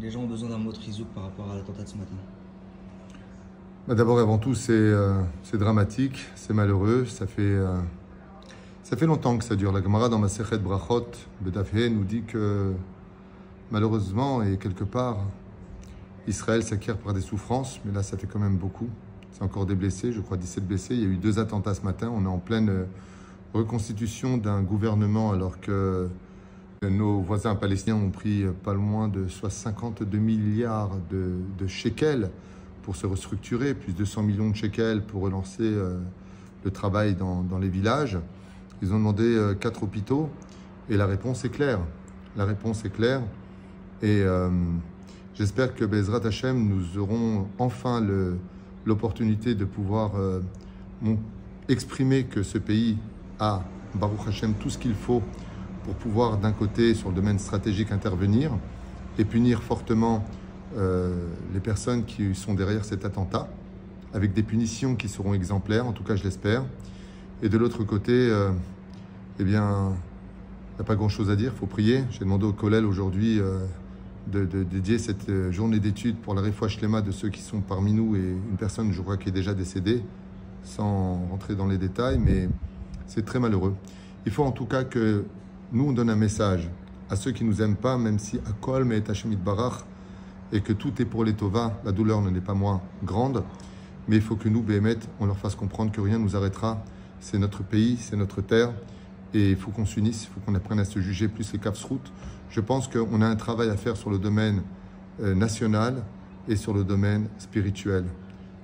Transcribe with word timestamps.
Les 0.00 0.10
gens 0.10 0.20
ont 0.20 0.26
besoin 0.26 0.48
d'un 0.48 0.58
mot 0.58 0.72
de 0.72 0.78
rizouk 0.78 1.08
par 1.08 1.24
rapport 1.24 1.50
à 1.50 1.56
l'attentat 1.56 1.82
de 1.82 1.88
ce 1.88 1.96
matin. 1.96 2.14
Bah, 3.88 3.94
D'abord 3.94 4.18
et 4.18 4.22
avant 4.22 4.38
tout, 4.38 4.54
c'est 4.54 4.72
euh, 4.72 5.20
c'est 5.42 5.58
dramatique, 5.58 6.26
c'est 6.36 6.54
malheureux. 6.54 7.06
Ça 7.06 7.26
fait, 7.26 7.42
euh, 7.42 7.80
ça 8.82 8.96
fait 8.96 9.06
longtemps 9.06 9.36
que 9.36 9.44
ça 9.44 9.56
dure. 9.56 9.72
La 9.72 9.82
Gemara 9.82 10.08
dans 10.08 10.18
ma 10.18 10.28
Sechet 10.28 10.58
Brachot, 10.58 11.10
Bedafhe, 11.40 11.74
nous 11.74 12.04
dit 12.04 12.22
que 12.22 12.72
malheureusement, 13.70 14.42
et 14.42 14.58
quelque 14.58 14.84
part, 14.84 15.18
Israël 16.28 16.62
s'acquiert 16.62 16.98
par 16.98 17.12
des 17.12 17.20
souffrances, 17.20 17.80
mais 17.84 17.92
là, 17.92 18.02
ça 18.02 18.16
fait 18.16 18.26
quand 18.26 18.38
même 18.38 18.56
beaucoup. 18.56 18.88
C'est 19.32 19.42
encore 19.42 19.66
des 19.66 19.74
blessés, 19.74 20.12
je 20.12 20.20
crois 20.20 20.36
17 20.36 20.66
blessés. 20.66 20.94
Il 20.94 21.00
y 21.00 21.04
a 21.04 21.08
eu 21.08 21.16
deux 21.16 21.38
attentats 21.38 21.74
ce 21.74 21.82
matin. 21.82 22.12
On 22.14 22.24
est 22.24 22.28
en 22.28 22.38
pleine 22.38 22.68
euh, 22.68 22.84
reconstitution 23.54 24.36
d'un 24.36 24.62
gouvernement 24.62 25.32
alors 25.32 25.60
que 25.60 26.08
nos 26.88 27.20
voisins 27.20 27.54
palestiniens 27.54 27.96
ont 27.96 28.10
pris 28.10 28.44
pas 28.64 28.72
loin 28.72 29.08
de 29.08 29.28
soit 29.28 29.50
52 29.50 30.16
milliards 30.16 30.96
de, 31.10 31.34
de 31.58 31.66
shekels 31.66 32.30
pour 32.82 32.96
se 32.96 33.06
restructurer, 33.06 33.74
plus 33.74 33.92
de 33.92 34.04
100 34.04 34.22
millions 34.22 34.48
de 34.48 34.56
shekels 34.56 35.02
pour 35.02 35.20
relancer 35.22 35.62
euh, 35.62 35.98
le 36.64 36.70
travail 36.70 37.14
dans, 37.14 37.42
dans, 37.42 37.58
les 37.58 37.68
villages. 37.68 38.18
Ils 38.80 38.94
ont 38.94 38.98
demandé 38.98 39.24
euh, 39.24 39.54
quatre 39.54 39.82
hôpitaux 39.82 40.30
et 40.88 40.96
la 40.96 41.04
réponse 41.04 41.44
est 41.44 41.50
claire. 41.50 41.80
La 42.36 42.46
réponse 42.46 42.82
est 42.86 42.90
claire 42.90 43.20
et 44.00 44.22
euh, 44.22 44.48
j'espère 45.34 45.74
que 45.74 45.84
Bezrat 45.84 46.26
Hashem, 46.26 46.66
nous 46.66 46.98
aurons 46.98 47.46
enfin 47.58 48.02
l'opportunité 48.86 49.54
de 49.54 49.66
pouvoir 49.66 50.12
exprimer 51.68 52.24
que 52.24 52.42
ce 52.42 52.56
pays 52.56 52.96
a, 53.38 53.62
Baruch 53.94 54.28
Hashem, 54.28 54.54
tout 54.54 54.70
ce 54.70 54.78
qu'il 54.78 54.94
faut 54.94 55.22
pour 55.84 55.94
pouvoir 55.94 56.38
d'un 56.38 56.52
côté 56.52 56.94
sur 56.94 57.08
le 57.08 57.14
domaine 57.14 57.38
stratégique 57.38 57.92
intervenir 57.92 58.52
et 59.18 59.24
punir 59.24 59.62
fortement 59.62 60.24
euh, 60.76 61.26
les 61.52 61.60
personnes 61.60 62.04
qui 62.04 62.34
sont 62.34 62.54
derrière 62.54 62.84
cet 62.84 63.04
attentat, 63.04 63.48
avec 64.14 64.32
des 64.32 64.42
punitions 64.42 64.94
qui 64.94 65.08
seront 65.08 65.34
exemplaires, 65.34 65.86
en 65.86 65.92
tout 65.92 66.04
cas 66.04 66.16
je 66.16 66.24
l'espère. 66.24 66.64
Et 67.42 67.48
de 67.48 67.58
l'autre 67.58 67.84
côté, 67.84 68.12
euh, 68.12 68.50
eh 69.38 69.44
bien, 69.44 69.92
il 70.72 70.76
n'y 70.76 70.80
a 70.80 70.84
pas 70.84 70.94
grand-chose 70.94 71.30
à 71.30 71.36
dire, 71.36 71.52
il 71.54 71.58
faut 71.58 71.66
prier. 71.66 72.04
J'ai 72.10 72.20
demandé 72.20 72.44
au 72.44 72.52
Kollel 72.52 72.84
aujourd'hui 72.84 73.40
euh, 73.40 73.64
de, 74.28 74.44
dédier 74.44 74.98
cette 74.98 75.50
journée 75.50 75.80
d'études 75.80 76.16
pour 76.16 76.34
la 76.34 76.42
réfoua 76.42 76.68
Shlema 76.68 77.02
de 77.02 77.10
ceux 77.10 77.30
qui 77.30 77.40
sont 77.40 77.60
parmi 77.60 77.92
nous 77.92 78.14
et 78.14 78.20
une 78.50 78.56
personne, 78.56 78.92
je 78.92 79.00
crois, 79.00 79.16
qui 79.16 79.30
est 79.30 79.32
déjà 79.32 79.54
décédée, 79.54 80.02
sans 80.62 81.26
rentrer 81.30 81.56
dans 81.56 81.66
les 81.66 81.78
détails, 81.78 82.18
mais 82.18 82.48
c'est 83.06 83.24
très 83.24 83.40
malheureux. 83.40 83.74
Il 84.26 84.30
faut 84.32 84.44
en 84.44 84.52
tout 84.52 84.66
cas 84.66 84.84
que 84.84 85.24
nous, 85.72 85.88
on 85.88 85.92
donne 85.92 86.10
un 86.10 86.16
message 86.16 86.68
à 87.08 87.16
ceux 87.16 87.30
qui 87.30 87.44
nous 87.44 87.62
aiment 87.62 87.76
pas, 87.76 87.96
même 87.96 88.18
si 88.18 88.38
à 88.38 88.52
Kolm 88.60 88.92
et 88.92 89.02
Hashemit 89.08 89.36
Barach, 89.36 89.84
et 90.52 90.60
que 90.60 90.72
tout 90.72 91.00
est 91.00 91.04
pour 91.04 91.24
les 91.24 91.34
Tova, 91.34 91.80
la 91.84 91.92
douleur 91.92 92.20
n'est 92.22 92.40
pas 92.40 92.54
moins 92.54 92.80
grande, 93.04 93.44
mais 94.08 94.16
il 94.16 94.22
faut 94.22 94.34
que 94.34 94.48
nous, 94.48 94.62
Béhémet, 94.62 94.98
on 95.20 95.26
leur 95.26 95.38
fasse 95.38 95.54
comprendre 95.54 95.92
que 95.92 96.00
rien 96.00 96.18
ne 96.18 96.24
nous 96.24 96.34
arrêtera. 96.34 96.82
C'est 97.20 97.38
notre 97.38 97.62
pays, 97.62 97.96
c'est 97.98 98.16
notre 98.16 98.40
terre, 98.40 98.72
et 99.32 99.50
il 99.50 99.56
faut 99.56 99.70
qu'on 99.70 99.86
s'unisse, 99.86 100.24
il 100.24 100.34
faut 100.34 100.40
qu'on 100.40 100.56
apprenne 100.56 100.80
à 100.80 100.84
se 100.84 100.98
juger 101.00 101.28
plus 101.28 101.52
les 101.52 101.60
routes. 101.88 102.12
Je 102.50 102.60
pense 102.60 102.88
qu'on 102.88 103.22
a 103.22 103.26
un 103.26 103.36
travail 103.36 103.70
à 103.70 103.76
faire 103.76 103.96
sur 103.96 104.10
le 104.10 104.18
domaine 104.18 104.62
euh, 105.22 105.34
national 105.36 106.02
et 106.48 106.56
sur 106.56 106.74
le 106.74 106.82
domaine 106.82 107.28
spirituel. 107.38 108.04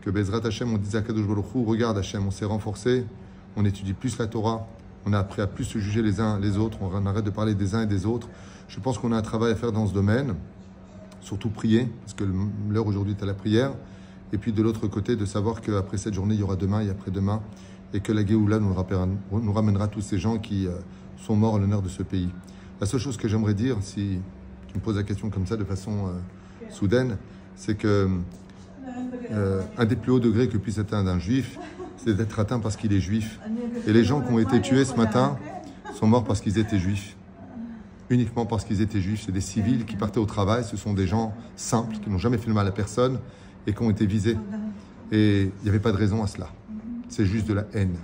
Que 0.00 0.10
Bezrat 0.10 0.44
Hashem, 0.44 0.72
on 0.72 0.78
disait 0.78 0.98
à 0.98 1.02
Kadosh 1.02 1.26
Baruch 1.26 1.46
regarde 1.54 1.98
Hashem, 1.98 2.26
on 2.26 2.32
s'est 2.32 2.44
renforcé, 2.44 3.04
on 3.54 3.64
étudie 3.64 3.92
plus 3.92 4.18
la 4.18 4.26
Torah, 4.26 4.66
on 5.06 5.12
a 5.12 5.18
appris 5.18 5.40
à 5.40 5.46
plus 5.46 5.64
se 5.64 5.78
juger 5.78 6.02
les 6.02 6.20
uns 6.20 6.38
les 6.40 6.58
autres, 6.58 6.78
on 6.82 7.06
arrête 7.06 7.24
de 7.24 7.30
parler 7.30 7.54
des 7.54 7.74
uns 7.74 7.82
et 7.82 7.86
des 7.86 8.06
autres. 8.06 8.28
Je 8.68 8.80
pense 8.80 8.98
qu'on 8.98 9.12
a 9.12 9.16
un 9.16 9.22
travail 9.22 9.52
à 9.52 9.56
faire 9.56 9.72
dans 9.72 9.86
ce 9.86 9.94
domaine 9.94 10.34
surtout 11.20 11.48
prier, 11.48 11.88
parce 12.02 12.14
que 12.14 12.24
l'heure 12.70 12.86
aujourd'hui 12.86 13.14
est 13.18 13.22
à 13.22 13.26
la 13.26 13.34
prière. 13.34 13.72
Et 14.32 14.38
puis 14.38 14.52
de 14.52 14.62
l'autre 14.62 14.86
côté, 14.86 15.16
de 15.16 15.24
savoir 15.24 15.60
qu'après 15.60 15.96
cette 15.98 16.14
journée, 16.14 16.34
il 16.34 16.40
y 16.40 16.42
aura 16.42 16.56
demain 16.56 16.80
et 16.82 16.90
après-demain, 16.90 17.42
et 17.94 18.00
que 18.00 18.12
la 18.12 18.24
Géoula 18.24 18.60
nous, 18.60 19.52
ramènera 19.52 19.88
tous 19.88 20.00
ces 20.00 20.18
gens 20.18 20.38
qui 20.38 20.66
euh, 20.66 20.72
sont 21.16 21.34
morts 21.34 21.56
à 21.56 21.58
l'honneur 21.58 21.82
de 21.82 21.88
ce 21.88 22.02
pays. 22.02 22.28
La 22.80 22.86
seule 22.86 23.00
chose 23.00 23.16
que 23.16 23.26
j'aimerais 23.26 23.54
dire, 23.54 23.76
si 23.80 24.18
tu 24.68 24.74
me 24.74 24.80
poses 24.80 24.96
la 24.96 25.02
question 25.02 25.30
comme 25.30 25.46
ça 25.46 25.56
de 25.56 25.64
façon 25.64 26.06
euh, 26.06 26.70
soudaine, 26.70 27.16
c'est 27.56 27.76
que 27.76 28.08
euh, 29.32 29.62
un 29.78 29.84
des 29.84 29.96
plus 29.96 30.12
hauts 30.12 30.20
degrés 30.20 30.48
que 30.48 30.58
puisse 30.58 30.78
atteindre 30.78 31.10
un 31.10 31.18
juif, 31.18 31.58
c'est 32.06 32.14
d'être 32.14 32.38
atteint 32.38 32.60
parce 32.60 32.76
qu'il 32.76 32.92
est 32.92 33.00
juif. 33.00 33.40
Et 33.86 33.92
les 33.92 34.04
gens 34.04 34.20
qui 34.20 34.32
ont 34.32 34.38
été 34.38 34.60
tués 34.60 34.84
ce 34.84 34.94
matin 34.94 35.36
sont 35.94 36.06
morts 36.06 36.24
parce 36.24 36.40
qu'ils 36.40 36.58
étaient 36.58 36.78
juifs 36.78 37.16
uniquement 38.08 38.46
parce 38.46 38.64
qu'ils 38.64 38.80
étaient 38.80 39.00
juifs. 39.00 39.24
C'est 39.26 39.32
des 39.32 39.40
civils 39.40 39.84
qui 39.84 39.96
partaient 39.96 40.20
au 40.20 40.26
travail. 40.26 40.62
Ce 40.62 40.76
sont 40.76 40.94
des 40.94 41.08
gens 41.08 41.34
simples 41.56 41.96
qui 41.96 42.08
n'ont 42.08 42.18
jamais 42.18 42.38
fait 42.38 42.46
le 42.46 42.54
mal 42.54 42.66
à 42.68 42.70
personne 42.70 43.18
et 43.66 43.72
qui 43.72 43.82
ont 43.82 43.90
été 43.90 44.06
visés. 44.06 44.36
Et 45.10 45.42
il 45.42 45.62
n'y 45.64 45.68
avait 45.68 45.80
pas 45.80 45.90
de 45.90 45.96
raison 45.96 46.22
à 46.22 46.28
cela. 46.28 46.48
C'est 47.08 47.26
juste 47.26 47.48
de 47.48 47.54
la 47.54 47.64
haine. 47.74 47.96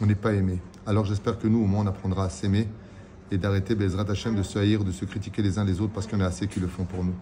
On 0.00 0.06
n'est 0.06 0.14
pas 0.14 0.32
aimé. 0.32 0.60
Alors 0.86 1.04
j'espère 1.04 1.38
que 1.38 1.46
nous, 1.46 1.62
au 1.62 1.66
moins, 1.66 1.84
on 1.84 1.86
apprendra 1.86 2.24
à 2.24 2.28
s'aimer 2.30 2.66
et 3.30 3.36
d'arrêter 3.36 3.74
Bezrat 3.74 4.10
Hashem 4.10 4.34
de 4.34 4.42
se 4.42 4.58
haïr, 4.58 4.84
de 4.84 4.92
se 4.92 5.04
critiquer 5.04 5.42
les 5.42 5.58
uns 5.58 5.64
les 5.64 5.80
autres 5.82 5.92
parce 5.92 6.06
qu'il 6.06 6.18
y 6.18 6.22
en 6.22 6.24
a 6.24 6.28
assez 6.28 6.46
qui 6.46 6.60
le 6.60 6.66
font 6.66 6.84
pour 6.84 7.04
nous. 7.04 7.14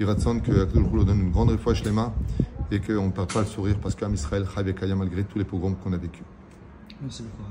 Il 0.00 0.06
Iratson 0.06 0.40
que 0.40 0.76
nous 0.76 1.04
donne 1.04 1.20
une 1.20 1.30
grande 1.30 1.56
fois 1.58 1.72
Shlema 1.74 2.12
et 2.70 2.80
qu'on 2.80 3.06
ne 3.06 3.10
perd 3.12 3.32
pas 3.32 3.40
le 3.40 3.46
sourire 3.46 3.76
parce 3.80 3.94
qu'à 3.94 4.08
Israël, 4.08 4.44
malgré 4.96 5.22
tous 5.24 5.38
les 5.38 5.44
pogroms 5.44 5.76
qu'on 5.76 5.92
a 5.92 5.96
vécu. 5.96 6.22
Merci 7.00 7.22
beaucoup. 7.22 7.48